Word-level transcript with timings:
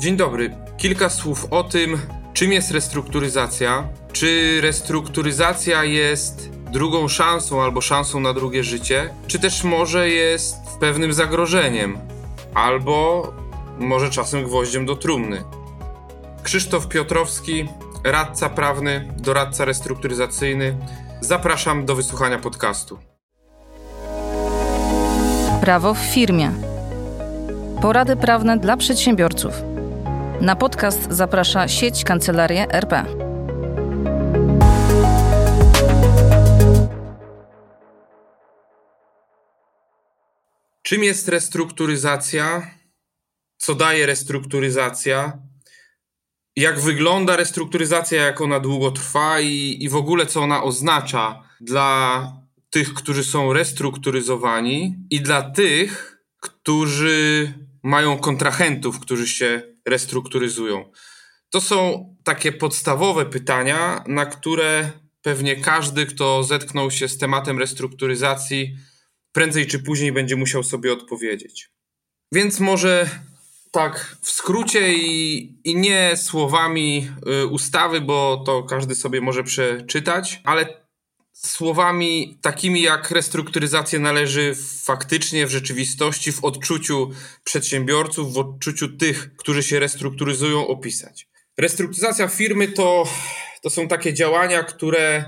Dzień 0.00 0.16
dobry. 0.16 0.56
Kilka 0.76 1.10
słów 1.10 1.46
o 1.50 1.64
tym, 1.64 2.00
czym 2.32 2.52
jest 2.52 2.70
restrukturyzacja. 2.70 3.88
Czy 4.12 4.60
restrukturyzacja 4.60 5.84
jest 5.84 6.50
drugą 6.72 7.08
szansą 7.08 7.62
albo 7.62 7.80
szansą 7.80 8.20
na 8.20 8.32
drugie 8.32 8.64
życie, 8.64 9.14
czy 9.26 9.38
też 9.38 9.64
może 9.64 10.08
jest 10.08 10.56
pewnym 10.80 11.12
zagrożeniem, 11.12 11.98
albo 12.54 13.32
może 13.78 14.10
czasem 14.10 14.44
gwoździem 14.44 14.86
do 14.86 14.96
trumny. 14.96 15.44
Krzysztof 16.42 16.88
Piotrowski, 16.88 17.68
radca 18.04 18.48
prawny, 18.48 19.12
doradca 19.16 19.64
restrukturyzacyjny. 19.64 20.76
Zapraszam 21.20 21.84
do 21.84 21.94
wysłuchania 21.94 22.38
podcastu. 22.38 22.98
Prawo 25.60 25.94
w 25.94 25.98
firmie. 25.98 26.52
Porady 27.82 28.16
prawne 28.16 28.58
dla 28.58 28.76
przedsiębiorców. 28.76 29.69
Na 30.40 30.56
podcast 30.56 31.06
zaprasza 31.10 31.68
sieć 31.68 32.04
Kancelarie 32.04 32.72
RP. 32.72 33.04
Czym 40.82 41.04
jest 41.04 41.28
restrukturyzacja? 41.28 42.70
Co 43.56 43.74
daje 43.74 44.06
restrukturyzacja? 44.06 45.38
Jak 46.56 46.80
wygląda 46.80 47.36
restrukturyzacja, 47.36 48.22
jak 48.22 48.40
ona 48.40 48.60
długo 48.60 48.90
trwa 48.90 49.40
i, 49.40 49.76
i 49.80 49.88
w 49.88 49.96
ogóle 49.96 50.26
co 50.26 50.40
ona 50.40 50.62
oznacza 50.62 51.42
dla 51.60 52.22
tych, 52.70 52.94
którzy 52.94 53.24
są 53.24 53.52
restrukturyzowani 53.52 54.96
i 55.10 55.20
dla 55.20 55.50
tych, 55.50 56.18
którzy 56.40 57.52
mają 57.82 58.18
kontrahentów, 58.18 59.00
którzy 59.00 59.28
się 59.28 59.69
restrukturyzują? 59.86 60.92
To 61.50 61.60
są 61.60 62.08
takie 62.24 62.52
podstawowe 62.52 63.26
pytania, 63.26 64.04
na 64.06 64.26
które 64.26 64.90
pewnie 65.22 65.56
każdy, 65.56 66.06
kto 66.06 66.44
zetknął 66.44 66.90
się 66.90 67.08
z 67.08 67.18
tematem 67.18 67.58
restrukturyzacji, 67.58 68.76
prędzej 69.32 69.66
czy 69.66 69.78
później 69.78 70.12
będzie 70.12 70.36
musiał 70.36 70.62
sobie 70.62 70.92
odpowiedzieć. 70.92 71.70
Więc 72.32 72.60
może 72.60 73.10
tak 73.70 74.16
w 74.22 74.30
skrócie 74.30 74.94
i, 74.94 75.58
i 75.64 75.76
nie 75.76 76.16
słowami 76.16 77.10
y, 77.42 77.46
ustawy, 77.46 78.00
bo 78.00 78.42
to 78.46 78.62
każdy 78.62 78.94
sobie 78.94 79.20
może 79.20 79.44
przeczytać, 79.44 80.40
ale 80.44 80.79
słowami 81.46 82.38
takimi 82.42 82.82
jak 82.82 83.10
restrukturyzacja 83.10 83.98
należy 83.98 84.54
faktycznie 84.82 85.46
w 85.46 85.50
rzeczywistości, 85.50 86.32
w 86.32 86.44
odczuciu 86.44 87.10
przedsiębiorców, 87.44 88.34
w 88.34 88.38
odczuciu 88.38 88.88
tych, 88.88 89.36
którzy 89.36 89.62
się 89.62 89.78
restrukturyzują, 89.78 90.66
opisać. 90.66 91.28
Restrukturyzacja 91.58 92.28
firmy 92.28 92.68
to, 92.68 93.08
to 93.62 93.70
są 93.70 93.88
takie 93.88 94.14
działania, 94.14 94.62
które 94.62 95.24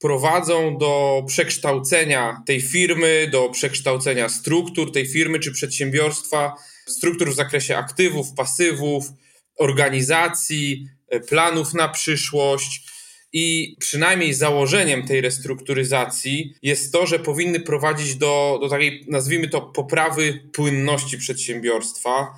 prowadzą 0.00 0.78
do 0.78 1.22
przekształcenia 1.26 2.42
tej 2.46 2.60
firmy, 2.60 3.28
do 3.32 3.48
przekształcenia 3.48 4.28
struktur 4.28 4.92
tej 4.92 5.06
firmy 5.06 5.38
czy 5.38 5.52
przedsiębiorstwa, 5.52 6.54
struktur 6.88 7.30
w 7.30 7.34
zakresie 7.34 7.76
aktywów, 7.76 8.26
pasywów, 8.36 9.04
organizacji, 9.58 10.88
planów 11.28 11.74
na 11.74 11.88
przyszłość 11.88 12.95
i 13.38 13.76
przynajmniej 13.80 14.34
założeniem 14.34 15.06
tej 15.06 15.20
restrukturyzacji 15.20 16.54
jest 16.62 16.92
to, 16.92 17.06
że 17.06 17.18
powinny 17.18 17.60
prowadzić 17.60 18.16
do, 18.16 18.58
do 18.62 18.68
takiej, 18.68 19.04
nazwijmy 19.08 19.48
to, 19.48 19.60
poprawy 19.60 20.48
płynności 20.52 21.18
przedsiębiorstwa 21.18 22.34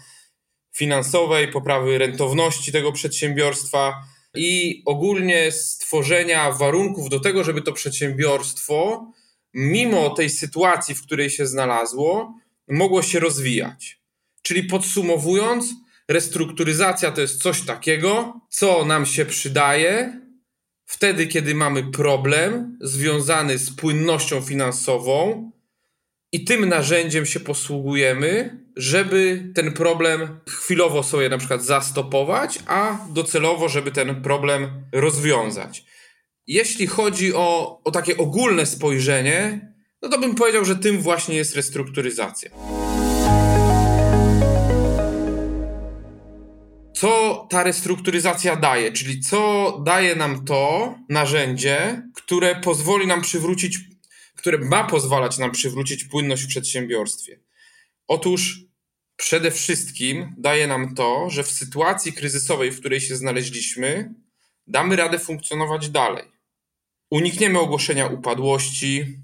finansowej, 0.77 1.49
poprawy 1.49 1.99
rentowności 1.99 2.73
tego 2.73 2.93
przedsiębiorstwa 2.93 3.95
i 4.35 4.83
ogólnie 4.87 5.53
stworzenia 5.53 6.53
warunków 6.53 7.09
do 7.09 7.21
tego, 7.21 7.45
żeby 7.45 7.63
to 7.63 7.73
przedsiębiorstwo, 7.73 9.07
mimo 9.55 10.11
tej 10.11 10.31
sytuacji, 10.31 10.95
w 10.95 11.03
której 11.03 11.31
się 11.31 11.47
znalazło, 11.47 12.35
mogło 12.69 13.03
się 13.03 13.21
rozwijać. 13.21 14.01
Czyli 14.43 14.65
podsumowując, 14.65 15.75
restrukturyzacja 16.09 17.13
to 17.13 17.21
jest 17.21 17.43
coś 17.43 17.63
takiego, 17.63 18.41
co 18.51 18.85
nam 18.85 19.07
się 19.07 19.25
przydaje, 19.25 20.28
wtedy, 20.89 21.27
kiedy 21.27 21.55
mamy 21.55 21.83
problem 21.83 22.79
związany 22.81 23.59
z 23.59 23.71
płynnością 23.71 24.41
finansową 24.41 25.51
i 26.33 26.45
tym 26.45 26.69
narzędziem 26.69 27.27
się 27.27 27.41
posługujemy, 27.41 28.59
żeby 28.77 29.53
ten 29.55 29.73
problem 29.73 30.41
chwilowo 30.49 31.03
sobie 31.03 31.29
na 31.29 31.39
przykład 31.39 31.65
zastopować, 31.65 32.59
a 32.67 33.07
docelowo, 33.11 33.69
żeby 33.69 33.93
ten 33.93 34.23
problem 34.23 34.71
rozwiązać. 34.93 35.85
Jeśli 36.47 36.87
chodzi 36.87 37.35
o, 37.35 37.81
o 37.85 37.91
takie 37.91 38.17
ogólne 38.17 38.67
spojrzenie, 38.67 39.73
no 40.03 40.09
to 40.09 40.19
bym 40.19 40.35
powiedział, 40.35 40.65
że 40.65 40.77
tym 40.77 40.99
właśnie 40.99 41.37
jest 41.37 41.57
restrukturyzacja. 41.57 42.51
Co 47.01 47.47
ta 47.51 47.63
restrukturyzacja 47.63 48.57
daje, 48.57 48.93
czyli 48.93 49.21
co 49.21 49.73
daje 49.87 50.17
nam 50.17 50.45
to 50.45 50.95
narzędzie, 51.09 52.03
które 52.15 52.57
pozwoli 52.57 53.07
nam 53.07 53.23
przywrócić, 53.23 53.79
które 54.37 54.59
ma 54.59 54.85
pozwalać 54.85 55.39
nam 55.39 55.51
przywrócić 55.51 56.05
płynność 56.05 56.45
w 56.45 56.49
przedsiębiorstwie. 56.49 57.41
Otóż 58.09 58.61
przede 59.17 59.51
wszystkim 59.51 60.35
daje 60.39 60.67
nam 60.67 60.95
to, 60.95 61.31
że 61.31 61.43
w 61.43 61.51
sytuacji 61.51 62.13
kryzysowej, 62.13 62.71
w 62.71 62.81
której 62.81 63.01
się 63.01 63.17
znaleźliśmy, 63.17 64.15
damy 64.67 64.97
radę 64.97 65.19
funkcjonować 65.19 65.91
dalej. 65.91 66.25
Unikniemy 67.11 67.59
ogłoszenia 67.59 68.07
upadłości, 68.07 69.19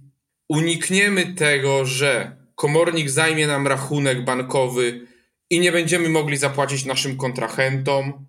unikniemy 0.49 1.35
tego, 1.35 1.87
że 1.87 2.37
komornik 2.55 3.11
zajmie 3.11 3.47
nam 3.47 3.67
rachunek 3.67 4.25
bankowy 4.25 5.14
i 5.50 5.60
nie 5.60 5.72
będziemy 5.72 6.09
mogli 6.09 6.37
zapłacić 6.37 6.84
naszym 6.84 7.16
kontrahentom. 7.16 8.27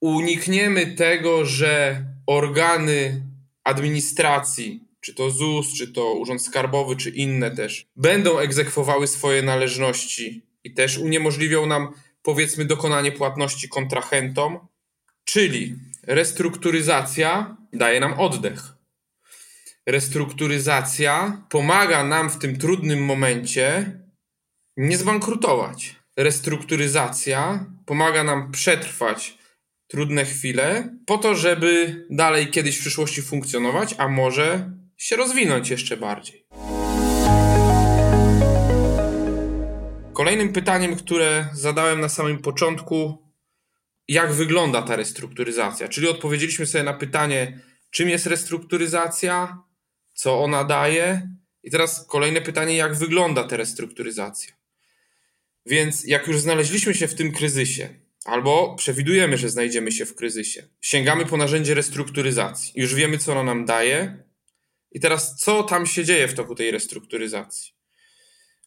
Unikniemy 0.00 0.86
tego, 0.86 1.44
że 1.44 2.04
organy 2.26 3.22
administracji, 3.64 4.80
czy 5.00 5.14
to 5.14 5.30
ZUS, 5.30 5.74
czy 5.74 5.92
to 5.92 6.14
Urząd 6.14 6.42
Skarbowy, 6.42 6.96
czy 6.96 7.10
inne 7.10 7.50
też, 7.50 7.86
będą 7.96 8.38
egzekwowały 8.38 9.06
swoje 9.06 9.42
należności 9.42 10.42
i 10.64 10.74
też 10.74 10.98
uniemożliwią 10.98 11.66
nam, 11.66 11.92
powiedzmy, 12.22 12.64
dokonanie 12.64 13.12
płatności 13.12 13.68
kontrahentom. 13.68 14.58
Czyli 15.24 15.76
restrukturyzacja 16.02 17.56
daje 17.72 18.00
nam 18.00 18.20
oddech. 18.20 18.74
Restrukturyzacja 19.86 21.42
pomaga 21.50 22.04
nam 22.04 22.30
w 22.30 22.38
tym 22.38 22.58
trudnym 22.58 23.04
momencie 23.04 23.98
nie 24.76 24.98
zbankrutować 24.98 26.03
restrukturyzacja 26.16 27.66
pomaga 27.86 28.24
nam 28.24 28.52
przetrwać 28.52 29.38
trudne 29.86 30.24
chwile, 30.24 30.96
po 31.06 31.18
to, 31.18 31.34
żeby 31.34 32.04
dalej 32.10 32.46
kiedyś 32.46 32.76
w 32.76 32.80
przyszłości 32.80 33.22
funkcjonować, 33.22 33.94
a 33.98 34.08
może 34.08 34.70
się 34.96 35.16
rozwinąć 35.16 35.70
jeszcze 35.70 35.96
bardziej. 35.96 36.46
Kolejnym 40.12 40.52
pytaniem, 40.52 40.96
które 40.96 41.48
zadałem 41.52 42.00
na 42.00 42.08
samym 42.08 42.38
początku, 42.38 43.24
jak 44.08 44.32
wygląda 44.32 44.82
ta 44.82 44.96
restrukturyzacja? 44.96 45.88
Czyli 45.88 46.08
odpowiedzieliśmy 46.08 46.66
sobie 46.66 46.84
na 46.84 46.94
pytanie, 46.94 47.60
czym 47.90 48.08
jest 48.08 48.26
restrukturyzacja, 48.26 49.58
co 50.12 50.40
ona 50.42 50.64
daje, 50.64 51.28
i 51.62 51.70
teraz 51.70 52.06
kolejne 52.06 52.40
pytanie, 52.40 52.76
jak 52.76 52.94
wygląda 52.94 53.44
ta 53.44 53.56
restrukturyzacja? 53.56 54.63
Więc 55.66 56.04
jak 56.04 56.26
już 56.26 56.40
znaleźliśmy 56.40 56.94
się 56.94 57.08
w 57.08 57.14
tym 57.14 57.32
kryzysie, 57.32 57.88
albo 58.24 58.74
przewidujemy, 58.74 59.38
że 59.38 59.50
znajdziemy 59.50 59.92
się 59.92 60.06
w 60.06 60.14
kryzysie, 60.14 60.68
sięgamy 60.80 61.26
po 61.26 61.36
narzędzie 61.36 61.74
restrukturyzacji. 61.74 62.72
Już 62.76 62.94
wiemy, 62.94 63.18
co 63.18 63.32
ono 63.32 63.44
nam 63.44 63.64
daje. 63.64 64.24
I 64.92 65.00
teraz, 65.00 65.36
co 65.36 65.62
tam 65.62 65.86
się 65.86 66.04
dzieje 66.04 66.28
w 66.28 66.34
toku 66.34 66.54
tej 66.54 66.70
restrukturyzacji? 66.70 67.72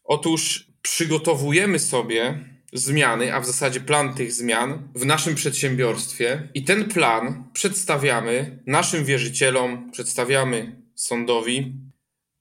Otóż 0.04 0.68
przygotowujemy 0.82 1.78
sobie 1.78 2.44
zmiany, 2.72 3.34
a 3.34 3.40
w 3.40 3.46
zasadzie 3.46 3.80
plan 3.80 4.14
tych 4.14 4.32
zmian 4.32 4.88
w 4.94 5.06
naszym 5.06 5.34
przedsiębiorstwie 5.34 6.48
i 6.54 6.64
ten 6.64 6.84
plan 6.84 7.50
przedstawiamy 7.52 8.62
naszym 8.66 9.04
wierzycielom, 9.04 9.90
przedstawiamy 9.90 10.82
sądowi 10.94 11.74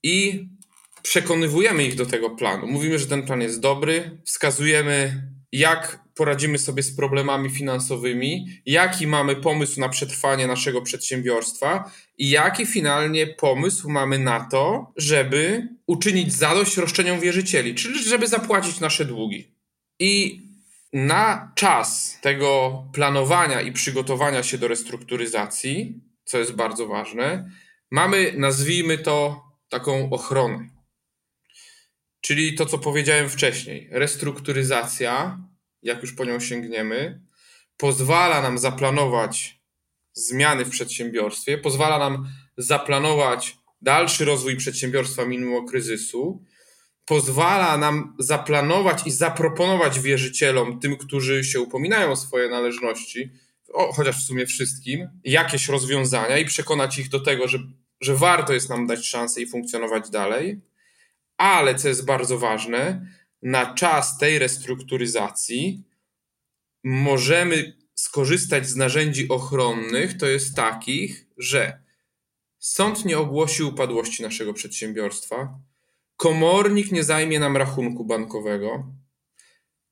i 0.04 0.48
przekonywujemy 1.10 1.84
ich 1.84 1.96
do 1.96 2.06
tego 2.06 2.30
planu. 2.30 2.68
Mówimy, 2.68 3.00
że 3.00 3.08
ten 3.08 3.24
plan 3.24 3.42
jest 3.42 3.60
dobry, 3.60 4.18
wskazujemy, 4.26 5.24
jak 5.52 6.00
poradzimy 6.16 6.58
sobie 6.58 6.84
z 6.84 6.96
problemami 6.96 7.50
finansowymi, 7.50 8.48
jaki 8.66 9.08
mamy 9.08 9.36
pomysł 9.36 9.80
na 9.80 9.90
przetrwanie 9.90 10.48
naszego 10.48 10.82
przedsiębiorstwa 10.82 11.92
i 12.18 12.30
jaki 12.30 12.66
finalnie 12.66 13.28
pomysł 13.28 13.90
mamy 13.90 14.20
na 14.20 14.40
to, 14.40 14.94
żeby 14.98 15.68
uczynić 15.88 16.34
zadość 16.34 16.78
roszczeniom 16.78 17.20
wierzycieli, 17.20 17.76
czyli 17.76 18.04
żeby 18.04 18.28
zapłacić 18.28 18.80
nasze 18.80 19.06
długi. 19.06 19.52
I 20.00 20.42
Na 20.94 21.52
czas 21.56 22.18
tego 22.22 22.84
planowania 22.94 23.62
i 23.62 23.72
przygotowania 23.72 24.44
się 24.44 24.58
do 24.58 24.68
restrukturyzacji, 24.68 26.02
co 26.24 26.38
jest 26.38 26.52
bardzo 26.52 26.88
ważne, 26.88 27.52
mamy, 27.92 28.34
nazwijmy 28.38 28.98
to, 28.98 29.44
taką 29.70 30.10
ochronę. 30.10 30.77
Czyli 32.28 32.56
to, 32.56 32.66
co 32.66 32.78
powiedziałem 32.78 33.30
wcześniej. 33.30 33.88
Restrukturyzacja, 33.92 35.40
jak 35.84 36.02
już 36.02 36.14
po 36.14 36.26
nią 36.26 36.40
sięgniemy, 36.40 37.22
pozwala 37.78 38.42
nam 38.42 38.58
zaplanować 38.58 39.62
zmiany 40.14 40.66
w 40.66 40.70
przedsiębiorstwie, 40.70 41.58
pozwala 41.58 42.00
nam 42.00 42.28
zaplanować 42.58 43.58
dalszy 43.82 44.26
rozwój 44.26 44.56
przedsiębiorstwa 44.58 45.26
mimo 45.26 45.64
kryzysu, 45.64 46.44
pozwala 47.06 47.78
nam 47.78 48.16
zaplanować 48.20 49.08
i 49.08 49.12
zaproponować 49.12 50.00
wierzycielom, 50.00 50.80
tym, 50.80 50.98
którzy 50.98 51.44
się 51.44 51.60
upominają 51.60 52.12
o 52.12 52.16
swoje 52.16 52.50
należności, 52.50 53.32
o, 53.74 53.94
chociaż 53.94 54.24
w 54.24 54.28
sumie 54.28 54.46
wszystkim, 54.46 55.08
jakieś 55.24 55.68
rozwiązania 55.68 56.38
i 56.38 56.46
przekonać 56.46 56.98
ich 57.00 57.10
do 57.10 57.20
tego, 57.20 57.48
że, 57.48 57.60
że 58.02 58.16
warto 58.16 58.54
jest 58.54 58.70
nam 58.70 58.88
dać 58.88 59.06
szansę 59.06 59.42
i 59.42 59.48
funkcjonować 59.48 60.10
dalej. 60.10 60.62
Ale 61.38 61.76
co 61.76 61.88
jest 61.88 62.06
bardzo 62.06 62.40
ważne, 62.40 63.08
na 63.42 63.74
czas 63.74 64.18
tej 64.18 64.40
restrukturyzacji 64.40 65.84
możemy 66.84 67.78
skorzystać 67.94 68.68
z 68.68 68.76
narzędzi 68.76 69.30
ochronnych, 69.30 70.18
to 70.18 70.26
jest 70.26 70.56
takich, 70.56 71.26
że 71.38 71.82
sąd 72.60 73.06
nie 73.06 73.18
ogłosi 73.18 73.64
upadłości 73.64 74.24
naszego 74.24 74.54
przedsiębiorstwa, 74.54 75.60
komornik 76.18 76.92
nie 76.92 77.04
zajmie 77.04 77.40
nam 77.40 77.58
rachunku 77.58 78.06
bankowego, 78.06 78.94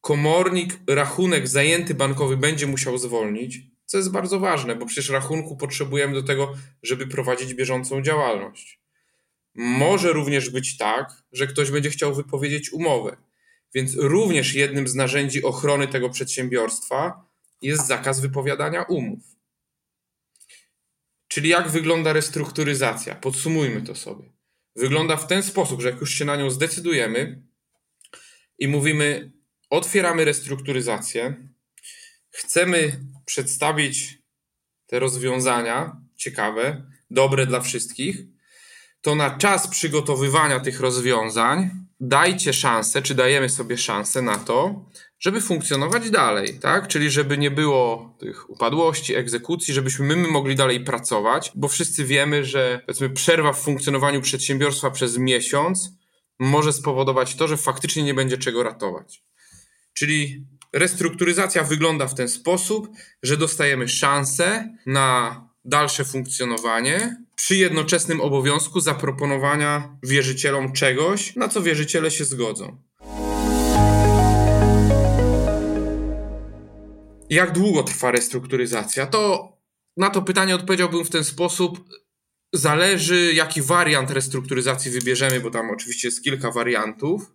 komornik 0.01 0.79
rachunek 0.87 1.47
zajęty 1.47 1.93
bankowy 1.93 2.37
będzie 2.37 2.67
musiał 2.67 2.97
zwolnić, 2.97 3.59
co 3.85 3.97
jest 3.97 4.11
bardzo 4.11 4.39
ważne, 4.39 4.75
bo 4.75 4.85
przecież 4.85 5.09
rachunku 5.09 5.57
potrzebujemy 5.57 6.13
do 6.13 6.23
tego, 6.23 6.53
żeby 6.83 7.07
prowadzić 7.07 7.53
bieżącą 7.53 8.01
działalność. 8.01 8.84
Może 9.55 10.13
również 10.13 10.49
być 10.49 10.77
tak, 10.77 11.23
że 11.31 11.47
ktoś 11.47 11.71
będzie 11.71 11.89
chciał 11.89 12.15
wypowiedzieć 12.15 12.73
umowę. 12.73 13.17
Więc 13.73 13.95
również 13.95 14.53
jednym 14.53 14.87
z 14.87 14.95
narzędzi 14.95 15.43
ochrony 15.43 15.87
tego 15.87 16.09
przedsiębiorstwa 16.09 17.25
jest 17.61 17.87
zakaz 17.87 18.19
wypowiadania 18.19 18.83
umów. 18.83 19.23
Czyli 21.27 21.49
jak 21.49 21.69
wygląda 21.69 22.13
restrukturyzacja? 22.13 23.15
Podsumujmy 23.15 23.81
to 23.81 23.95
sobie. 23.95 24.33
Wygląda 24.75 25.17
w 25.17 25.27
ten 25.27 25.43
sposób, 25.43 25.81
że 25.81 25.89
jak 25.89 25.99
już 25.99 26.13
się 26.13 26.25
na 26.25 26.35
nią 26.35 26.49
zdecydujemy 26.49 27.41
i 28.59 28.67
mówimy, 28.67 29.31
otwieramy 29.69 30.25
restrukturyzację, 30.25 31.49
chcemy 32.29 33.05
przedstawić 33.25 34.17
te 34.87 34.99
rozwiązania 34.99 36.01
ciekawe, 36.15 36.91
dobre 37.11 37.47
dla 37.47 37.61
wszystkich, 37.61 38.34
to 39.05 39.15
na 39.15 39.37
czas 39.37 39.67
przygotowywania 39.67 40.59
tych 40.59 40.79
rozwiązań 40.79 41.69
dajcie 41.99 42.53
szansę, 42.53 43.01
czy 43.01 43.15
dajemy 43.15 43.49
sobie 43.49 43.77
szansę 43.77 44.21
na 44.21 44.37
to, 44.37 44.85
żeby 45.19 45.41
funkcjonować 45.41 46.09
dalej, 46.09 46.59
tak? 46.59 46.87
Czyli 46.87 47.11
żeby 47.11 47.37
nie 47.37 47.51
było 47.51 48.15
tych 48.19 48.49
upadłości, 48.49 49.15
egzekucji, 49.15 49.73
żebyśmy 49.73 50.15
my 50.15 50.27
mogli 50.27 50.55
dalej 50.55 50.83
pracować, 50.83 51.51
bo 51.55 51.67
wszyscy 51.67 52.05
wiemy, 52.05 52.45
że 52.45 52.81
powiedzmy 52.85 53.09
przerwa 53.09 53.53
w 53.53 53.61
funkcjonowaniu 53.61 54.21
przedsiębiorstwa 54.21 54.91
przez 54.91 55.17
miesiąc 55.17 55.91
może 56.39 56.73
spowodować 56.73 57.35
to, 57.35 57.47
że 57.47 57.57
faktycznie 57.57 58.03
nie 58.03 58.13
będzie 58.13 58.37
czego 58.37 58.63
ratować. 58.63 59.23
Czyli 59.93 60.45
restrukturyzacja 60.73 61.63
wygląda 61.63 62.07
w 62.07 62.15
ten 62.15 62.29
sposób, 62.29 62.87
że 63.23 63.37
dostajemy 63.37 63.87
szansę 63.87 64.75
na 64.85 65.44
dalsze 65.65 66.05
funkcjonowanie 66.05 67.17
przy 67.35 67.55
jednoczesnym 67.55 68.21
obowiązku 68.21 68.79
zaproponowania 68.79 69.97
wierzycielom 70.03 70.73
czegoś, 70.73 71.35
na 71.35 71.47
co 71.47 71.61
wierzyciele 71.61 72.11
się 72.11 72.25
zgodzą. 72.25 72.77
Jak 77.29 77.51
długo 77.51 77.83
trwa 77.83 78.11
restrukturyzacja? 78.11 79.05
To 79.05 79.53
na 79.97 80.09
to 80.09 80.21
pytanie 80.21 80.55
odpowiedziałbym 80.55 81.05
w 81.05 81.09
ten 81.09 81.23
sposób. 81.23 81.89
Zależy, 82.53 83.33
jaki 83.33 83.61
wariant 83.61 84.11
restrukturyzacji 84.11 84.91
wybierzemy, 84.91 85.39
bo 85.39 85.51
tam 85.51 85.69
oczywiście 85.69 86.07
jest 86.07 86.23
kilka 86.23 86.51
wariantów, 86.51 87.31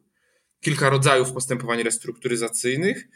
kilka 0.61 0.91
rodzajów 0.91 1.33
postępowań 1.33 1.83
restrukturyzacyjnych 1.83 3.09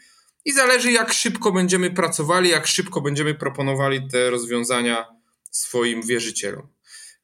i 0.45 0.51
zależy, 0.51 0.91
jak 0.91 1.13
szybko 1.13 1.51
będziemy 1.51 1.91
pracowali, 1.91 2.49
jak 2.49 2.67
szybko 2.67 3.01
będziemy 3.01 3.35
proponowali 3.35 4.07
te 4.07 4.29
rozwiązania 4.29 5.05
swoim 5.51 6.01
wierzycielom. 6.01 6.67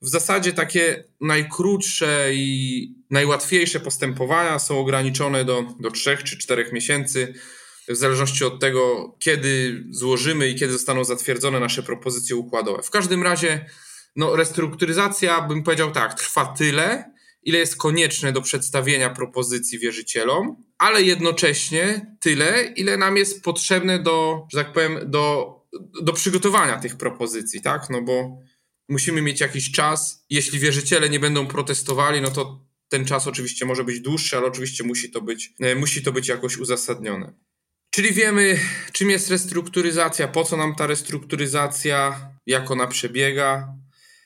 W 0.02 0.10
zasadzie 0.10 0.54
takie 0.54 1.04
najkrótsze 1.22 2.30
i 2.34 2.96
najłatwiejsze 3.10 3.80
postępowania 3.80 4.60
są 4.60 4.80
ograniczone 4.80 5.46
do, 5.46 5.64
do 5.80 5.92
3 5.92 6.18
czy 6.18 6.38
4 6.38 6.70
miesięcy, 6.74 7.34
w 7.88 7.96
zależności 7.96 8.46
od 8.46 8.60
tego, 8.60 9.16
kiedy 9.20 9.84
złożymy 9.90 10.48
i 10.48 10.56
kiedy 10.56 10.74
zostaną 10.74 11.04
zatwierdzone 11.04 11.60
nasze 11.60 11.84
propozycje 11.84 12.36
układowe. 12.36 12.84
W 12.84 12.90
każdym 12.90 13.24
razie, 13.24 13.66
no, 14.16 14.36
restrukturyzacja, 14.36 15.42
bym 15.42 15.64
powiedział 15.64 15.92
tak, 15.92 16.14
trwa 16.14 16.46
tyle, 16.46 17.12
ile 17.44 17.60
jest 17.60 17.76
konieczne 17.76 18.32
do 18.32 18.42
przedstawienia 18.42 19.10
propozycji 19.10 19.80
wierzycielom, 19.80 20.64
ale 20.78 21.02
jednocześnie 21.02 22.16
tyle, 22.20 22.64
ile 22.76 22.98
nam 22.98 23.18
jest 23.18 23.44
potrzebne 23.44 24.00
do, 24.00 24.48
że 24.54 24.64
tak 24.64 24.74
powiem, 24.74 25.00
do, 25.06 25.56
do 26.02 26.14
przygotowania 26.14 26.80
tych 26.80 26.98
propozycji, 26.98 27.62
tak? 27.62 27.90
No 27.90 28.02
bo 28.02 28.38
musimy 28.90 29.22
mieć 29.22 29.40
jakiś 29.40 29.72
czas. 29.72 30.26
Jeśli 30.30 30.60
wierzyciele 30.60 31.10
nie 31.10 31.20
będą 31.20 31.48
protestowali, 31.48 32.22
no 32.22 32.32
to 32.32 32.66
ten 32.90 33.06
czas 33.06 33.28
oczywiście 33.28 33.66
może 33.66 33.84
być 33.84 34.00
dłuższy, 34.00 34.38
ale 34.38 34.48
oczywiście 34.48 34.84
musi 34.84 35.12
to 35.12 35.22
być, 35.22 35.54
e, 35.60 35.76
musi 35.76 36.04
to 36.04 36.12
być 36.12 36.28
jakoś 36.28 36.58
uzasadnione. 36.58 37.34
Czyli 37.92 38.14
wiemy, 38.14 38.60
czym 38.92 39.10
jest 39.10 39.30
restrukturyzacja, 39.30 40.28
po 40.28 40.44
co 40.44 40.58
nam 40.58 40.76
ta 40.76 40.88
restrukturyzacja, 40.88 42.30
jak 42.46 42.72
ona 42.72 42.88
przebiega. 42.88 43.76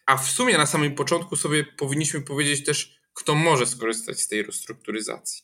A 0.06 0.18
w 0.18 0.32
sumie 0.32 0.58
na 0.58 0.66
samym 0.66 0.96
początku 0.96 1.36
sobie 1.36 1.64
powinniśmy 1.64 2.22
powiedzieć 2.22 2.66
też, 2.66 3.00
kto 3.16 3.36
może 3.36 3.66
skorzystać 3.68 4.22
z 4.22 4.28
tej 4.28 4.44
restrukturyzacji. 4.44 5.44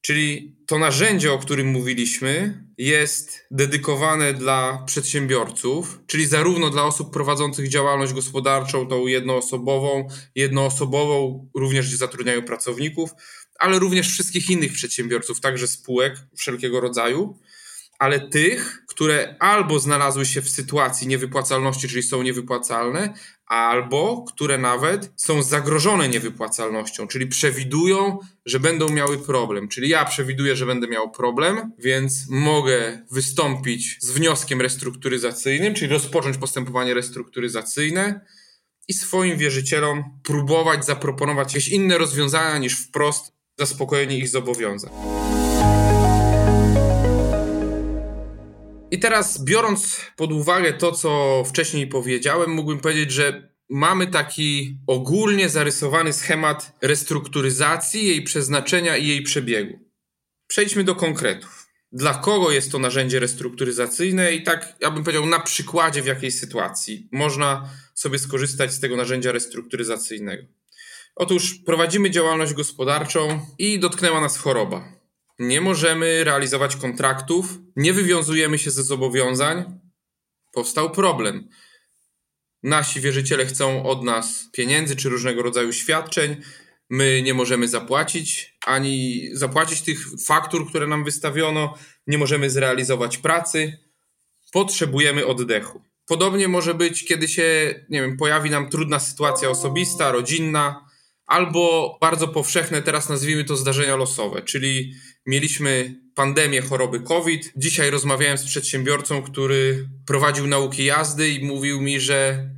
Czyli 0.00 0.56
to 0.66 0.78
narzędzie, 0.78 1.32
o 1.32 1.38
którym 1.38 1.66
mówiliśmy, 1.66 2.64
jest 2.78 3.46
dedykowane 3.50 4.34
dla 4.34 4.82
przedsiębiorców, 4.86 6.00
czyli 6.06 6.26
zarówno 6.26 6.70
dla 6.70 6.84
osób 6.84 7.12
prowadzących 7.12 7.68
działalność 7.68 8.12
gospodarczą, 8.12 8.86
tą 8.86 9.06
jednoosobową, 9.06 10.08
jednoosobową, 10.34 11.48
również 11.54 11.88
gdzie 11.88 11.96
zatrudniają 11.96 12.42
pracowników, 12.42 13.10
ale 13.58 13.78
również 13.78 14.08
wszystkich 14.08 14.50
innych 14.50 14.72
przedsiębiorców, 14.72 15.40
także 15.40 15.68
spółek 15.68 16.16
wszelkiego 16.36 16.80
rodzaju 16.80 17.38
ale 18.02 18.20
tych, 18.20 18.82
które 18.86 19.36
albo 19.38 19.78
znalazły 19.78 20.26
się 20.26 20.42
w 20.42 20.48
sytuacji 20.48 21.08
niewypłacalności, 21.08 21.88
czyli 21.88 22.02
są 22.02 22.22
niewypłacalne, 22.22 23.14
albo 23.46 24.24
które 24.28 24.58
nawet 24.58 25.12
są 25.16 25.42
zagrożone 25.42 26.08
niewypłacalnością, 26.08 27.06
czyli 27.06 27.26
przewidują, 27.26 28.18
że 28.46 28.60
będą 28.60 28.88
miały 28.88 29.18
problem. 29.18 29.68
Czyli 29.68 29.88
ja 29.88 30.04
przewiduję, 30.04 30.56
że 30.56 30.66
będę 30.66 30.88
miał 30.88 31.10
problem, 31.10 31.72
więc 31.78 32.26
mogę 32.30 33.06
wystąpić 33.10 33.98
z 34.00 34.10
wnioskiem 34.10 34.60
restrukturyzacyjnym, 34.60 35.74
czyli 35.74 35.92
rozpocząć 35.92 36.38
postępowanie 36.38 36.94
restrukturyzacyjne 36.94 38.20
i 38.88 38.94
swoim 38.94 39.38
wierzycielom 39.38 40.04
próbować 40.22 40.86
zaproponować 40.86 41.54
jakieś 41.54 41.68
inne 41.68 41.98
rozwiązania 41.98 42.58
niż 42.58 42.80
wprost 42.80 43.32
zaspokojenie 43.58 44.18
ich 44.18 44.28
zobowiązań. 44.28 44.92
I 48.92 48.98
teraz, 48.98 49.44
biorąc 49.44 50.00
pod 50.16 50.32
uwagę 50.32 50.72
to, 50.72 50.92
co 50.92 51.42
wcześniej 51.46 51.86
powiedziałem, 51.86 52.50
mógłbym 52.50 52.80
powiedzieć, 52.80 53.12
że 53.12 53.52
mamy 53.70 54.06
taki 54.06 54.78
ogólnie 54.86 55.48
zarysowany 55.48 56.12
schemat 56.12 56.72
restrukturyzacji, 56.82 58.06
jej 58.06 58.22
przeznaczenia 58.22 58.96
i 58.96 59.06
jej 59.06 59.22
przebiegu. 59.22 59.78
Przejdźmy 60.46 60.84
do 60.84 60.94
konkretów. 60.94 61.68
Dla 61.92 62.14
kogo 62.14 62.50
jest 62.50 62.72
to 62.72 62.78
narzędzie 62.78 63.20
restrukturyzacyjne 63.20 64.32
i 64.32 64.42
tak, 64.42 64.76
ja 64.80 64.90
bym 64.90 65.04
powiedział, 65.04 65.26
na 65.26 65.40
przykładzie 65.40 66.02
w 66.02 66.06
jakiej 66.06 66.30
sytuacji 66.30 67.08
można 67.12 67.68
sobie 67.94 68.18
skorzystać 68.18 68.72
z 68.72 68.80
tego 68.80 68.96
narzędzia 68.96 69.32
restrukturyzacyjnego. 69.32 70.42
Otóż 71.16 71.54
prowadzimy 71.66 72.10
działalność 72.10 72.54
gospodarczą 72.54 73.46
i 73.58 73.78
dotknęła 73.78 74.20
nas 74.20 74.38
choroba 74.38 75.01
nie 75.38 75.60
możemy 75.60 76.24
realizować 76.24 76.76
kontraktów, 76.76 77.58
nie 77.76 77.92
wywiązujemy 77.92 78.58
się 78.58 78.70
ze 78.70 78.82
zobowiązań, 78.82 79.80
powstał 80.52 80.90
problem. 80.90 81.48
Nasi 82.62 83.00
wierzyciele 83.00 83.46
chcą 83.46 83.82
od 83.86 84.04
nas 84.04 84.48
pieniędzy 84.52 84.96
czy 84.96 85.08
różnego 85.08 85.42
rodzaju 85.42 85.72
świadczeń. 85.72 86.36
my 86.90 87.22
nie 87.22 87.34
możemy 87.34 87.68
zapłacić, 87.68 88.58
ani 88.66 89.28
zapłacić 89.32 89.82
tych 89.82 90.06
faktur, 90.26 90.68
które 90.68 90.86
nam 90.86 91.04
wystawiono, 91.04 91.74
nie 92.06 92.18
możemy 92.18 92.50
zrealizować 92.50 93.18
pracy, 93.18 93.78
potrzebujemy 94.52 95.26
oddechu. 95.26 95.82
Podobnie 96.06 96.48
może 96.48 96.74
być, 96.74 97.04
kiedy 97.04 97.28
się, 97.28 97.74
nie 97.88 98.02
wiem, 98.02 98.16
pojawi 98.16 98.50
nam 98.50 98.70
trudna 98.70 98.98
sytuacja 98.98 99.50
osobista, 99.50 100.12
rodzinna, 100.12 100.88
albo 101.32 101.96
bardzo 102.00 102.28
powszechne, 102.28 102.82
teraz 102.82 103.08
nazwijmy 103.08 103.44
to 103.44 103.56
zdarzenia 103.56 103.96
losowe, 103.96 104.42
czyli 104.42 104.94
mieliśmy 105.26 106.00
pandemię 106.14 106.62
choroby 106.62 107.00
COVID. 107.00 107.52
Dzisiaj 107.56 107.90
rozmawiałem 107.90 108.38
z 108.38 108.44
przedsiębiorcą, 108.44 109.22
który 109.22 109.88
prowadził 110.06 110.46
nauki 110.46 110.84
jazdy 110.84 111.28
i 111.28 111.44
mówił 111.44 111.80
mi, 111.80 112.00
że 112.00 112.50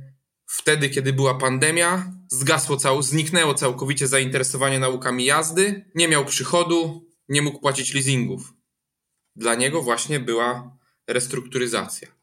wtedy, 0.45 0.89
kiedy 0.89 1.13
była 1.13 1.35
pandemia, 1.35 2.11
zgasło 2.31 2.77
cał, 2.77 3.03
zniknęło 3.03 3.53
całkowicie 3.53 4.07
zainteresowanie 4.07 4.79
naukami 4.79 5.25
jazdy, 5.25 5.85
nie 5.95 6.07
miał 6.07 6.25
przychodu, 6.25 7.07
nie 7.29 7.41
mógł 7.41 7.59
płacić 7.59 7.93
leasingów. 7.93 8.53
Dla 9.35 9.55
niego 9.55 9.81
właśnie 9.81 10.19
była 10.19 10.77
restrukturyzacja. 11.07 12.14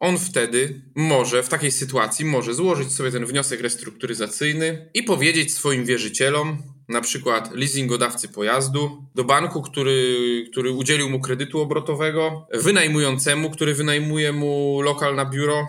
On 0.00 0.18
wtedy 0.18 0.82
może, 0.94 1.42
w 1.42 1.48
takiej 1.48 1.72
sytuacji, 1.72 2.24
może 2.24 2.54
złożyć 2.54 2.92
sobie 2.92 3.10
ten 3.10 3.26
wniosek 3.26 3.60
restrukturyzacyjny 3.60 4.90
i 4.94 5.02
powiedzieć 5.02 5.54
swoim 5.54 5.84
wierzycielom, 5.84 6.62
na 6.88 7.00
przykład 7.00 7.54
leasingodawcy 7.54 8.28
pojazdu, 8.28 9.04
do 9.14 9.24
banku, 9.24 9.62
który, 9.62 10.44
który 10.52 10.70
udzielił 10.70 11.10
mu 11.10 11.20
kredytu 11.20 11.60
obrotowego, 11.60 12.46
wynajmującemu, 12.52 13.50
który 13.50 13.74
wynajmuje 13.74 14.32
mu 14.32 14.82
lokal 14.82 15.14
na 15.14 15.24
biuro, 15.24 15.68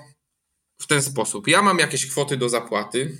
w 0.81 0.87
ten 0.87 1.01
sposób. 1.01 1.47
Ja 1.47 1.61
mam 1.61 1.79
jakieś 1.79 2.07
kwoty 2.07 2.37
do 2.37 2.49
zapłaty. 2.49 3.17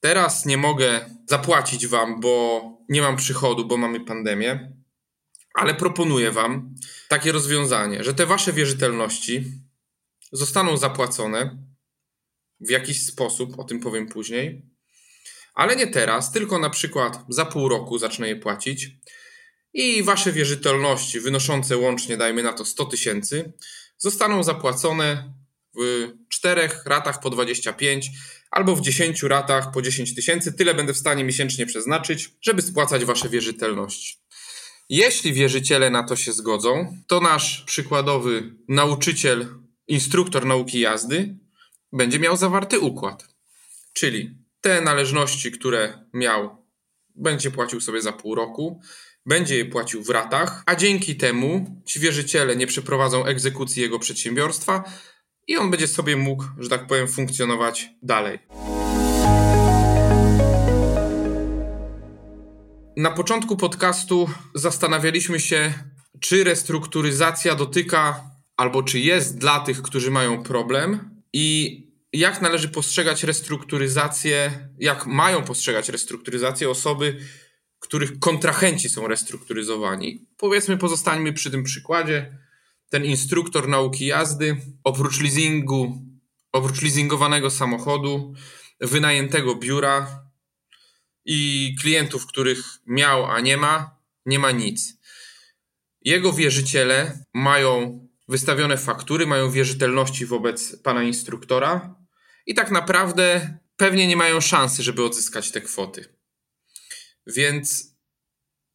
Teraz 0.00 0.46
nie 0.46 0.56
mogę 0.56 1.10
zapłacić 1.28 1.86
wam, 1.86 2.20
bo 2.20 2.62
nie 2.88 3.02
mam 3.02 3.16
przychodu, 3.16 3.64
bo 3.64 3.76
mamy 3.76 4.00
pandemię, 4.00 4.72
ale 5.54 5.74
proponuję 5.74 6.30
wam 6.30 6.74
takie 7.08 7.32
rozwiązanie, 7.32 8.04
że 8.04 8.14
te 8.14 8.26
wasze 8.26 8.52
wierzytelności 8.52 9.44
zostaną 10.36 10.76
zapłacone 10.76 11.58
w 12.60 12.70
jakiś 12.70 13.06
sposób, 13.06 13.58
o 13.58 13.64
tym 13.64 13.80
powiem 13.80 14.08
później, 14.08 14.62
ale 15.54 15.76
nie 15.76 15.86
teraz, 15.86 16.32
tylko 16.32 16.58
na 16.58 16.70
przykład 16.70 17.24
za 17.28 17.44
pół 17.44 17.68
roku 17.68 17.98
zacznę 17.98 18.28
je 18.28 18.36
płacić 18.36 18.90
i 19.72 20.02
wasze 20.02 20.32
wierzytelności 20.32 21.20
wynoszące 21.20 21.76
łącznie, 21.76 22.16
dajmy 22.16 22.42
na 22.42 22.52
to 22.52 22.64
100 22.64 22.84
tysięcy, 22.84 23.52
zostaną 23.98 24.42
zapłacone 24.42 25.34
w 25.74 26.08
czterech 26.28 26.86
ratach 26.86 27.20
po 27.20 27.30
25 27.30 28.10
albo 28.50 28.76
w 28.76 28.80
10 28.80 29.22
ratach 29.22 29.70
po 29.72 29.82
10 29.82 30.14
tysięcy. 30.14 30.52
Tyle 30.52 30.74
będę 30.74 30.94
w 30.94 30.98
stanie 30.98 31.24
miesięcznie 31.24 31.66
przeznaczyć, 31.66 32.30
żeby 32.42 32.62
spłacać 32.62 33.04
wasze 33.04 33.28
wierzytelności. 33.28 34.18
Jeśli 34.88 35.32
wierzyciele 35.32 35.90
na 35.90 36.02
to 36.02 36.16
się 36.16 36.32
zgodzą, 36.32 36.96
to 37.06 37.20
nasz 37.20 37.62
przykładowy 37.66 38.54
nauczyciel, 38.68 39.48
instruktor 39.88 40.46
nauki 40.46 40.80
jazdy 40.80 41.36
będzie 41.92 42.18
miał 42.18 42.36
zawarty 42.36 42.78
układ. 42.78 43.28
Czyli 43.92 44.38
te 44.60 44.80
należności, 44.80 45.52
które 45.52 46.06
miał, 46.12 46.66
będzie 47.14 47.50
płacił 47.50 47.80
sobie 47.80 48.02
za 48.02 48.12
pół 48.12 48.34
roku, 48.34 48.80
będzie 49.26 49.56
je 49.56 49.64
płacił 49.64 50.02
w 50.02 50.10
ratach, 50.10 50.62
a 50.66 50.74
dzięki 50.74 51.16
temu 51.16 51.82
ci 51.84 52.00
wierzyciele 52.00 52.56
nie 52.56 52.66
przeprowadzą 52.66 53.24
egzekucji 53.24 53.82
jego 53.82 53.98
przedsiębiorstwa, 53.98 54.84
i 55.48 55.56
on 55.56 55.70
będzie 55.70 55.88
sobie 55.88 56.16
mógł, 56.16 56.44
że 56.58 56.68
tak 56.68 56.86
powiem, 56.86 57.08
funkcjonować 57.08 57.90
dalej. 58.02 58.38
Na 62.96 63.10
początku 63.10 63.56
podcastu 63.56 64.30
zastanawialiśmy 64.54 65.40
się, 65.40 65.72
czy 66.20 66.44
restrukturyzacja 66.44 67.54
dotyka 67.54 68.30
albo 68.56 68.82
czy 68.82 69.00
jest 69.00 69.38
dla 69.38 69.60
tych, 69.60 69.82
którzy 69.82 70.10
mają 70.10 70.42
problem 70.42 71.10
i 71.32 71.86
jak 72.12 72.42
należy 72.42 72.68
postrzegać 72.68 73.24
restrukturyzację, 73.24 74.68
jak 74.78 75.06
mają 75.06 75.42
postrzegać 75.44 75.88
restrukturyzację 75.88 76.70
osoby, 76.70 77.18
których 77.78 78.18
kontrahenci 78.18 78.88
są 78.88 79.08
restrukturyzowani. 79.08 80.26
Powiedzmy, 80.36 80.76
pozostańmy 80.76 81.32
przy 81.32 81.50
tym 81.50 81.62
przykładzie 81.62 82.38
ten 82.90 83.04
instruktor 83.04 83.68
nauki 83.68 84.06
jazdy, 84.06 84.56
oprócz 84.84 85.20
leasingu, 85.20 86.02
oprócz 86.52 86.82
leasingowanego 86.82 87.50
samochodu, 87.50 88.34
wynajętego 88.80 89.54
biura 89.54 90.24
i 91.24 91.74
klientów, 91.80 92.26
których 92.26 92.64
miał, 92.86 93.26
a 93.26 93.40
nie 93.40 93.56
ma, 93.56 93.96
nie 94.26 94.38
ma 94.38 94.50
nic. 94.50 94.98
Jego 96.00 96.32
wierzyciele 96.32 97.24
mają 97.34 98.05
wystawione 98.28 98.78
faktury, 98.78 99.26
mają 99.26 99.50
wierzytelności 99.50 100.26
wobec 100.26 100.76
pana 100.76 101.02
instruktora 101.02 101.94
i 102.46 102.54
tak 102.54 102.70
naprawdę 102.70 103.58
pewnie 103.76 104.06
nie 104.06 104.16
mają 104.16 104.40
szansy, 104.40 104.82
żeby 104.82 105.04
odzyskać 105.04 105.50
te 105.50 105.60
kwoty. 105.60 106.04
Więc 107.26 107.96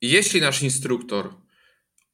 jeśli 0.02 0.42
nasz 0.42 0.62
instruktor 0.62 1.42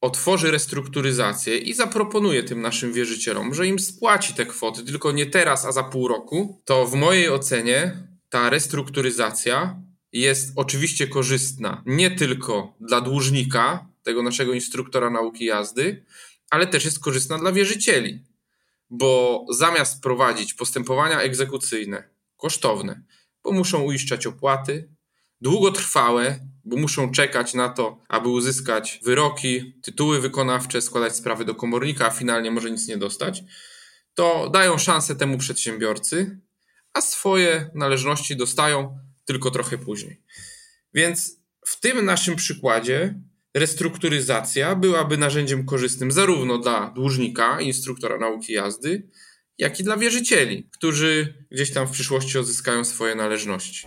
otworzy 0.00 0.50
restrukturyzację 0.50 1.58
i 1.58 1.74
zaproponuje 1.74 2.42
tym 2.42 2.60
naszym 2.60 2.92
wierzycielom, 2.92 3.54
że 3.54 3.66
im 3.66 3.78
spłaci 3.78 4.34
te 4.34 4.46
kwoty, 4.46 4.84
tylko 4.84 5.12
nie 5.12 5.26
teraz, 5.26 5.64
a 5.64 5.72
za 5.72 5.84
pół 5.84 6.08
roku, 6.08 6.62
to 6.64 6.86
w 6.86 6.94
mojej 6.94 7.28
ocenie 7.28 8.08
ta 8.28 8.50
restrukturyzacja 8.50 9.82
jest 10.12 10.52
oczywiście 10.56 11.06
korzystna 11.06 11.82
nie 11.86 12.10
tylko 12.10 12.76
dla 12.80 13.00
dłużnika, 13.00 13.88
tego 14.02 14.22
naszego 14.22 14.52
instruktora 14.52 15.10
nauki 15.10 15.44
jazdy, 15.44 16.04
ale 16.50 16.66
też 16.66 16.84
jest 16.84 17.00
korzystna 17.00 17.38
dla 17.38 17.52
wierzycieli, 17.52 18.24
bo 18.90 19.44
zamiast 19.50 20.02
prowadzić 20.02 20.54
postępowania 20.54 21.20
egzekucyjne, 21.20 22.10
kosztowne, 22.36 23.02
bo 23.44 23.52
muszą 23.52 23.82
uiszczać 23.82 24.26
opłaty, 24.26 24.88
długotrwałe, 25.40 26.40
bo 26.64 26.76
muszą 26.76 27.10
czekać 27.10 27.54
na 27.54 27.68
to, 27.68 28.02
aby 28.08 28.28
uzyskać 28.28 29.00
wyroki, 29.04 29.80
tytuły 29.82 30.20
wykonawcze, 30.20 30.82
składać 30.82 31.16
sprawy 31.16 31.44
do 31.44 31.54
komornika, 31.54 32.06
a 32.06 32.10
finalnie 32.10 32.50
może 32.50 32.70
nic 32.70 32.88
nie 32.88 32.96
dostać, 32.96 33.42
to 34.14 34.50
dają 34.50 34.78
szansę 34.78 35.16
temu 35.16 35.38
przedsiębiorcy, 35.38 36.40
a 36.92 37.00
swoje 37.00 37.70
należności 37.74 38.36
dostają 38.36 38.98
tylko 39.24 39.50
trochę 39.50 39.78
później. 39.78 40.22
Więc 40.94 41.36
w 41.66 41.80
tym 41.80 42.04
naszym 42.04 42.36
przykładzie 42.36 43.20
restrukturyzacja 43.54 44.74
byłaby 44.74 45.18
narzędziem 45.18 45.64
korzystnym 45.64 46.12
zarówno 46.12 46.58
dla 46.58 46.90
dłużnika, 46.90 47.60
instruktora 47.60 48.18
nauki 48.18 48.52
jazdy, 48.52 49.08
jak 49.58 49.80
i 49.80 49.84
dla 49.84 49.96
wierzycieli, 49.96 50.68
którzy 50.72 51.34
gdzieś 51.50 51.72
tam 51.72 51.86
w 51.86 51.90
przyszłości 51.90 52.38
odzyskają 52.38 52.84
swoje 52.84 53.14
należności. 53.14 53.86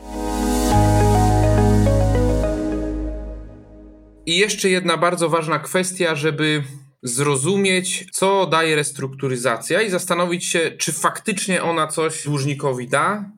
I 4.25 4.38
jeszcze 4.38 4.70
jedna 4.70 4.98
bardzo 4.98 5.30
ważna 5.30 5.60
kwestia, 5.60 6.15
żeby 6.15 6.63
zrozumieć, 7.03 8.06
co 8.12 8.46
daje 8.46 8.75
restrukturyzacja 8.75 9.82
i 9.82 9.89
zastanowić 9.89 10.46
się, 10.46 10.72
czy 10.77 10.91
faktycznie 10.91 11.63
ona 11.63 11.88
coś 11.88 12.24
dłużnikowi 12.24 12.88
da 12.88 13.32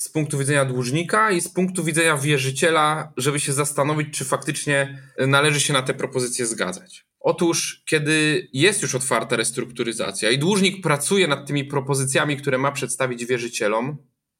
z 0.00 0.08
punktu 0.08 0.38
widzenia 0.38 0.64
dłużnika 0.64 1.30
i 1.30 1.40
z 1.40 1.48
punktu 1.48 1.84
widzenia 1.84 2.16
wierzyciela, 2.16 3.12
żeby 3.16 3.40
się 3.40 3.52
zastanowić, 3.52 4.18
czy 4.18 4.24
faktycznie 4.24 5.02
należy 5.18 5.60
się 5.60 5.72
na 5.72 5.82
te 5.82 5.94
propozycje 5.94 6.46
zgadzać. 6.46 7.06
Otóż, 7.20 7.82
kiedy 7.86 8.48
jest 8.52 8.82
już 8.82 8.94
otwarta 8.94 9.36
restrukturyzacja 9.36 10.30
i 10.30 10.38
dłużnik 10.38 10.82
pracuje 10.82 11.28
nad 11.28 11.46
tymi 11.46 11.64
propozycjami, 11.64 12.36
które 12.36 12.58
ma 12.58 12.72
przedstawić 12.72 13.24
wierzycielom, 13.24 13.96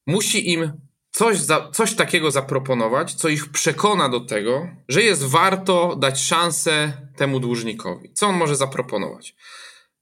musi 0.07 0.50
im 0.50 0.73
coś, 1.11 1.38
za, 1.38 1.71
coś 1.71 1.95
takiego 1.95 2.31
zaproponować, 2.31 3.14
co 3.14 3.29
ich 3.29 3.49
przekona 3.49 4.09
do 4.09 4.21
tego, 4.21 4.69
że 4.88 5.02
jest 5.02 5.25
warto 5.25 5.97
dać 5.97 6.21
szansę 6.21 6.93
temu 7.17 7.40
dłużnikowi. 7.40 8.12
Co 8.12 8.26
on 8.26 8.37
może 8.37 8.57
zaproponować? 8.57 9.35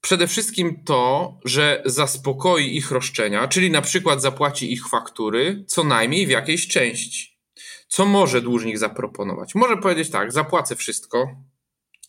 Przede 0.00 0.26
wszystkim 0.26 0.85
to, 0.85 1.33
że 1.45 1.83
zaspokoi 1.85 2.76
ich 2.76 2.90
roszczenia, 2.90 3.49
czyli 3.49 3.71
na 3.71 3.83
przykład 3.83 4.23
zapłaci 4.23 4.73
ich 4.73 4.88
faktury, 4.88 5.64
co 5.67 5.85
najmniej 5.85 6.26
w 6.26 6.31
jakiejś 6.31 6.69
części. 6.69 7.38
Co 7.88 8.07
może 8.07 8.43
dłużnik 8.43 8.78
zaproponować? 8.78 9.55
Może 9.55 9.76
powiedzieć 9.76 10.11
tak: 10.11 10.33
zapłacę 10.33 10.76
wszystko, 10.76 11.37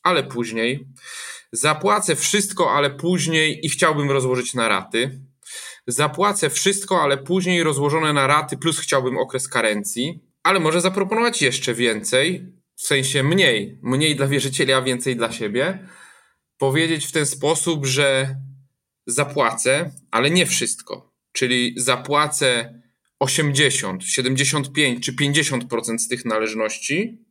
ale 0.04 0.24
później. 0.24 0.88
Zapłacę 1.52 2.16
wszystko, 2.16 2.72
ale 2.72 2.90
później 2.90 3.66
i 3.66 3.70
chciałbym 3.70 4.12
rozłożyć 4.12 4.54
na 4.54 4.68
raty 4.68 5.20
zapłacę 5.92 6.50
wszystko, 6.50 7.02
ale 7.02 7.18
później 7.18 7.64
rozłożone 7.64 8.14
na 8.14 8.28
raty, 8.28 8.58
plus 8.58 8.80
chciałbym 8.80 9.18
okres 9.18 9.48
karencji, 9.48 10.20
ale 10.44 10.60
może 10.60 10.82
zaproponować 10.82 11.42
jeszcze 11.42 11.74
więcej, 11.74 12.46
w 12.76 12.82
sensie 12.82 13.24
mniej, 13.24 13.80
mniej 13.82 14.16
dla 14.16 14.28
wierzycieli, 14.28 14.74
a 14.74 14.82
więcej 14.82 15.16
dla 15.16 15.32
siebie. 15.32 15.88
Powiedzieć 16.60 17.06
w 17.06 17.12
ten 17.12 17.26
sposób, 17.26 17.86
że 17.86 18.36
zapłacę, 19.08 19.92
ale 20.12 20.30
nie 20.30 20.46
wszystko. 20.46 21.14
Czyli 21.32 21.74
zapłacę 21.78 22.82
80, 23.20 24.04
75 24.04 25.06
czy 25.06 25.14
50% 25.14 25.98
z 25.98 26.08
tych 26.08 26.26
należności, 26.26 27.26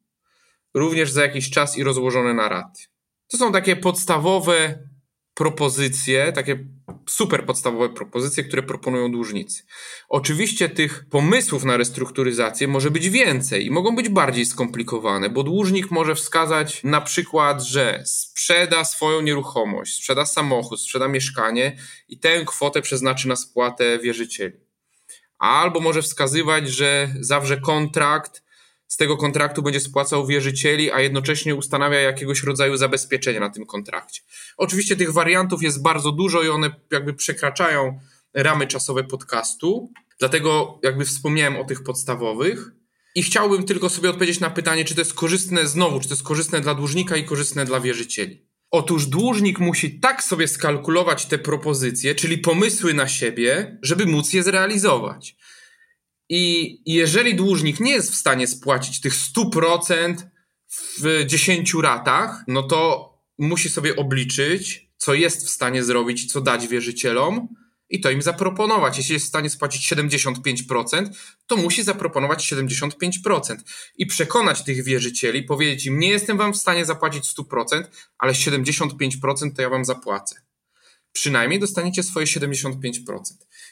również 0.75 1.11
za 1.11 1.23
jakiś 1.23 1.51
czas 1.51 1.79
i 1.79 1.83
rozłożone 1.83 2.35
na 2.35 2.49
raty. 2.49 2.83
To 3.29 3.37
są 3.37 3.53
takie 3.53 3.77
podstawowe 3.77 4.89
propozycje, 5.35 6.33
takie 6.33 6.69
super 7.09 7.47
podstawowe 7.47 7.89
propozycje, 7.89 8.45
które 8.45 8.63
proponują 8.63 9.13
dłużnicy. 9.13 9.63
Oczywiście 10.09 10.69
tych 10.69 11.05
pomysłów 11.11 11.65
na 11.65 11.77
restrukturyzację 11.77 12.69
może 12.69 12.91
być 12.91 13.11
więcej 13.11 13.67
i 13.67 13.71
mogą 13.71 13.97
być 13.97 14.09
bardziej 14.09 14.47
skomplikowane, 14.47 15.31
bo 15.31 15.43
dłużnik 15.43 15.91
może 15.91 16.15
wskazać 16.15 16.85
na 16.85 17.01
przykład, 17.01 17.63
że 17.63 18.03
sprzeda 18.07 18.85
swoją 18.85 19.21
nieruchomość, 19.21 19.95
sprzeda 19.95 20.27
samochód, 20.27 20.81
sprzeda 20.81 21.09
mieszkanie 21.09 21.77
i 22.09 22.19
tę 22.19 22.45
kwotę 22.45 22.83
przeznaczy 22.83 23.29
na 23.29 23.37
spłatę 23.37 23.99
wierzycieli. 23.99 24.55
Albo 25.39 25.81
może 25.81 26.03
wskazywać, 26.03 26.69
że 26.69 27.15
zawrze 27.21 27.61
kontrakt 27.61 28.48
z 28.89 28.97
tego 28.97 29.17
kontraktu 29.17 29.63
będzie 29.63 29.81
spłacał 29.81 30.27
wierzycieli, 30.27 30.91
a 30.91 31.01
jednocześnie 31.01 31.55
ustanawia 31.55 32.01
jakiegoś 32.01 32.43
rodzaju 32.43 32.77
zabezpieczenia 32.77 33.41
na 33.41 33.51
tym 33.51 33.67
kontrakcie. 33.67 34.23
Oczywiście 34.57 34.97
tych 34.97 35.13
wariantów 35.13 35.63
jest 35.63 35.83
bardzo 35.83 36.13
dużo 36.13 36.43
i 36.43 36.49
one 36.49 36.71
jakby 36.91 37.15
przekraczają 37.15 38.01
ramy 38.35 38.67
czasowe 38.67 39.05
podcastu, 39.05 39.93
dlatego 40.19 40.79
jakby 40.83 41.05
wspomniałem 41.05 41.57
o 41.57 41.65
tych 41.65 41.83
podstawowych. 41.83 42.71
I 43.15 43.23
chciałbym 43.23 43.65
tylko 43.65 43.89
sobie 43.89 44.11
odpowiedzieć 44.11 44.41
na 44.41 44.51
pytanie, 44.51 44.85
czy 44.85 44.95
to 44.95 45.01
jest 45.01 45.15
korzystne 45.15 45.67
znowu, 45.67 46.01
czy 46.01 46.09
to 46.09 46.15
jest 46.15 46.27
korzystne 46.27 46.61
dla 46.61 46.75
dłużnika 46.75 47.17
i 47.17 47.25
korzystne 47.25 47.65
dla 47.65 47.81
wierzycieli. 47.81 48.49
Otóż 48.71 49.07
dłużnik 49.07 49.59
musi 49.59 50.01
tak 50.01 50.23
sobie 50.23 50.49
skalkulować 50.49 51.27
te 51.27 51.39
propozycje, 51.39 52.15
czyli 52.15 52.39
pomysły 52.39 52.95
na 52.95 53.09
siebie, 53.09 53.79
żeby 53.83 54.07
móc 54.07 54.33
je 54.33 54.43
zrealizować. 54.43 55.37
I 56.29 56.77
jeżeli 56.87 57.35
dłużnik 57.35 57.81
nie 57.81 57.93
jest 57.93 58.13
w 58.13 58.15
stanie 58.15 58.47
spłacić 58.47 59.01
tych 59.01 59.15
100% 59.15 60.15
w 61.01 61.25
10 61.27 61.75
ratach, 61.75 62.45
no 62.49 62.63
to 62.63 63.09
musi 63.39 63.69
sobie 63.69 63.97
obliczyć, 63.97 64.91
co 64.97 65.15
jest 65.15 65.47
w 65.47 65.51
stanie 65.51 65.85
zrobić 65.85 66.33
co 66.33 66.41
dać 66.41 66.69
wierzycielom 66.69 67.49
i 67.91 68.01
to 68.01 68.11
im 68.11 68.23
zaproponować. 68.23 68.99
Jeśli 68.99 69.13
jest 69.13 69.27
w 69.27 69.29
stanie 69.29 69.51
spłacić 69.51 69.93
75%, 69.93 71.11
to 71.47 71.57
musi 71.57 71.83
zaproponować 71.83 72.53
75% 72.53 73.57
i 73.97 74.07
przekonać 74.07 74.65
tych 74.65 74.85
wierzycieli, 74.85 75.43
powiedzieć 75.43 75.87
im: 75.87 75.99
Nie 75.99 76.09
jestem 76.09 76.39
wam 76.39 76.53
w 76.53 76.57
stanie 76.57 76.85
zapłacić 76.85 77.25
100%, 77.25 77.85
ale 78.19 78.33
75% 78.33 79.57
to 79.57 79.63
ja 79.63 79.71
wam 79.71 79.85
zapłacę. 79.85 80.48
Przynajmniej 81.13 81.61
dostaniecie 81.61 82.03
swoje 82.03 82.27
75%. 82.27 82.73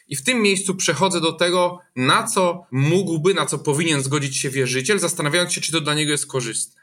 I 0.08 0.16
w 0.16 0.24
tym 0.24 0.42
miejscu 0.42 0.74
przechodzę 0.74 1.20
do 1.20 1.32
tego, 1.32 1.78
na 1.96 2.22
co 2.26 2.66
mógłby, 2.70 3.34
na 3.34 3.46
co 3.46 3.58
powinien 3.58 4.02
zgodzić 4.02 4.36
się 4.36 4.50
wierzyciel, 4.50 4.98
zastanawiając 4.98 5.52
się, 5.52 5.60
czy 5.60 5.72
to 5.72 5.80
dla 5.80 5.94
niego 5.94 6.12
jest 6.12 6.26
korzystne. 6.26 6.82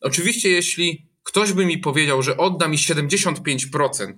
Oczywiście, 0.00 0.48
jeśli 0.50 1.06
ktoś 1.22 1.52
by 1.52 1.66
mi 1.66 1.78
powiedział, 1.78 2.22
że 2.22 2.36
odda 2.36 2.68
mi 2.68 2.78
75% 2.78 4.14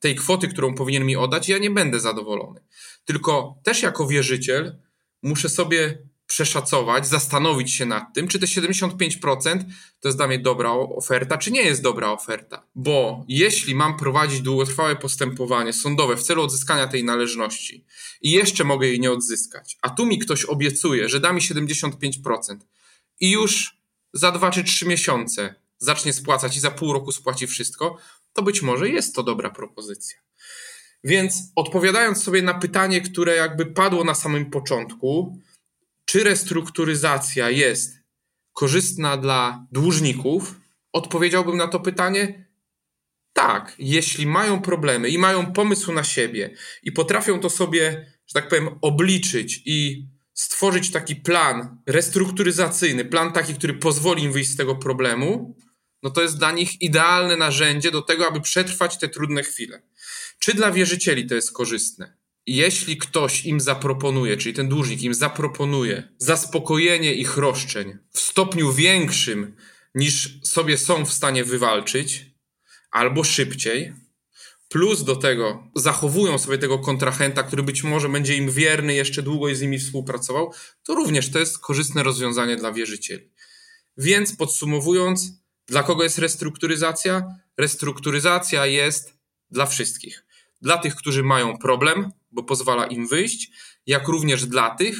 tej 0.00 0.16
kwoty, 0.16 0.48
którą 0.48 0.74
powinien 0.74 1.04
mi 1.04 1.16
oddać, 1.16 1.48
ja 1.48 1.58
nie 1.58 1.70
będę 1.70 2.00
zadowolony. 2.00 2.60
Tylko 3.04 3.56
też 3.62 3.82
jako 3.82 4.06
wierzyciel 4.06 4.78
muszę 5.22 5.48
sobie 5.48 5.98
przeszacować, 6.32 7.06
zastanowić 7.06 7.74
się 7.74 7.86
nad 7.86 8.14
tym, 8.14 8.28
czy 8.28 8.38
te 8.38 8.46
75% 8.46 9.64
to 10.00 10.08
jest 10.08 10.18
dla 10.18 10.26
mnie 10.26 10.38
dobra 10.38 10.70
oferta, 10.70 11.38
czy 11.38 11.50
nie 11.50 11.62
jest 11.62 11.82
dobra 11.82 12.12
oferta. 12.12 12.66
Bo 12.74 13.24
jeśli 13.28 13.74
mam 13.74 13.96
prowadzić 13.96 14.40
długotrwałe 14.40 14.96
postępowanie 14.96 15.72
sądowe 15.72 16.16
w 16.16 16.22
celu 16.22 16.42
odzyskania 16.42 16.86
tej 16.86 17.04
należności 17.04 17.84
i 18.22 18.30
jeszcze 18.30 18.64
mogę 18.64 18.88
jej 18.88 19.00
nie 19.00 19.12
odzyskać, 19.12 19.78
a 19.82 19.90
tu 19.90 20.06
mi 20.06 20.18
ktoś 20.18 20.44
obiecuje, 20.44 21.08
że 21.08 21.20
da 21.20 21.32
mi 21.32 21.40
75% 21.40 22.56
i 23.20 23.30
już 23.30 23.76
za 24.12 24.32
2 24.32 24.50
czy 24.50 24.64
3 24.64 24.86
miesiące 24.86 25.54
zacznie 25.78 26.12
spłacać 26.12 26.56
i 26.56 26.60
za 26.60 26.70
pół 26.70 26.92
roku 26.92 27.12
spłaci 27.12 27.46
wszystko, 27.46 27.96
to 28.32 28.42
być 28.42 28.62
może 28.62 28.88
jest 28.88 29.14
to 29.14 29.22
dobra 29.22 29.50
propozycja. 29.50 30.18
Więc 31.04 31.34
odpowiadając 31.56 32.22
sobie 32.22 32.42
na 32.42 32.54
pytanie, 32.54 33.00
które 33.00 33.36
jakby 33.36 33.66
padło 33.66 34.04
na 34.04 34.14
samym 34.14 34.50
początku, 34.50 35.38
czy 36.12 36.24
restrukturyzacja 36.24 37.50
jest 37.50 37.98
korzystna 38.52 39.16
dla 39.16 39.66
dłużników? 39.72 40.54
Odpowiedziałbym 40.92 41.56
na 41.56 41.68
to 41.68 41.80
pytanie 41.80 42.50
tak, 43.32 43.74
jeśli 43.78 44.26
mają 44.26 44.62
problemy 44.62 45.08
i 45.08 45.18
mają 45.18 45.52
pomysł 45.52 45.92
na 45.92 46.04
siebie 46.04 46.56
i 46.82 46.92
potrafią 46.92 47.40
to 47.40 47.50
sobie, 47.50 48.12
że 48.26 48.34
tak 48.34 48.48
powiem, 48.48 48.78
obliczyć 48.82 49.62
i 49.64 50.08
stworzyć 50.34 50.90
taki 50.90 51.16
plan 51.16 51.82
restrukturyzacyjny, 51.86 53.04
plan 53.04 53.32
taki, 53.32 53.54
który 53.54 53.74
pozwoli 53.74 54.22
im 54.22 54.32
wyjść 54.32 54.50
z 54.50 54.56
tego 54.56 54.76
problemu, 54.76 55.56
no 56.02 56.10
to 56.10 56.22
jest 56.22 56.38
dla 56.38 56.52
nich 56.52 56.82
idealne 56.82 57.36
narzędzie 57.36 57.90
do 57.90 58.02
tego, 58.02 58.28
aby 58.28 58.40
przetrwać 58.40 58.98
te 58.98 59.08
trudne 59.08 59.42
chwile. 59.42 59.82
Czy 60.38 60.54
dla 60.54 60.72
wierzycieli 60.72 61.26
to 61.26 61.34
jest 61.34 61.52
korzystne? 61.52 62.21
Jeśli 62.46 62.96
ktoś 62.96 63.44
im 63.44 63.60
zaproponuje, 63.60 64.36
czyli 64.36 64.54
ten 64.54 64.68
dłużnik 64.68 65.02
im 65.02 65.14
zaproponuje 65.14 66.08
zaspokojenie 66.18 67.14
ich 67.14 67.36
roszczeń 67.36 67.98
w 68.10 68.20
stopniu 68.20 68.72
większym 68.72 69.56
niż 69.94 70.40
sobie 70.42 70.78
są 70.78 71.04
w 71.04 71.12
stanie 71.12 71.44
wywalczyć, 71.44 72.26
albo 72.90 73.24
szybciej, 73.24 73.92
plus 74.68 75.04
do 75.04 75.16
tego 75.16 75.70
zachowują 75.76 76.38
sobie 76.38 76.58
tego 76.58 76.78
kontrahenta, 76.78 77.42
który 77.42 77.62
być 77.62 77.82
może 77.82 78.08
będzie 78.08 78.36
im 78.36 78.50
wierny, 78.50 78.94
jeszcze 78.94 79.22
długo 79.22 79.48
i 79.48 79.54
z 79.54 79.60
nimi 79.60 79.78
współpracował, 79.78 80.52
to 80.82 80.94
również 80.94 81.30
to 81.30 81.38
jest 81.38 81.58
korzystne 81.58 82.02
rozwiązanie 82.02 82.56
dla 82.56 82.72
wierzycieli. 82.72 83.30
Więc 83.96 84.36
podsumowując, 84.36 85.32
dla 85.66 85.82
kogo 85.82 86.02
jest 86.02 86.18
restrukturyzacja? 86.18 87.22
Restrukturyzacja 87.56 88.66
jest 88.66 89.14
dla 89.50 89.66
wszystkich. 89.66 90.24
Dla 90.62 90.78
tych, 90.78 90.94
którzy 90.94 91.22
mają 91.22 91.58
problem, 91.58 92.12
bo 92.30 92.42
pozwala 92.42 92.86
im 92.86 93.08
wyjść, 93.08 93.50
jak 93.86 94.08
również 94.08 94.46
dla 94.46 94.70
tych, 94.70 94.96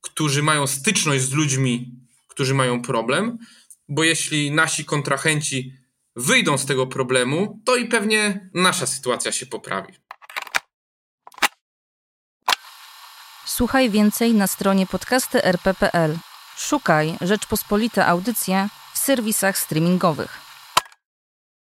którzy 0.00 0.42
mają 0.42 0.66
styczność 0.66 1.24
z 1.24 1.32
ludźmi, 1.32 1.92
którzy 2.28 2.54
mają 2.54 2.82
problem, 2.82 3.38
bo 3.88 4.04
jeśli 4.04 4.50
nasi 4.50 4.84
kontrahenci 4.84 5.72
wyjdą 6.16 6.58
z 6.58 6.66
tego 6.66 6.86
problemu, 6.86 7.62
to 7.64 7.76
i 7.76 7.84
pewnie 7.88 8.50
nasza 8.54 8.86
sytuacja 8.86 9.32
się 9.32 9.46
poprawi. 9.46 9.92
Słuchaj 13.46 13.90
więcej 13.90 14.34
na 14.34 14.46
stronie 14.46 14.86
podcasty.rp.pl. 14.86 16.18
Szukaj 16.56 17.16
Rzeczpospolite 17.20 18.06
Audycje 18.06 18.68
w 18.94 18.98
serwisach 18.98 19.58
streamingowych. 19.58 20.45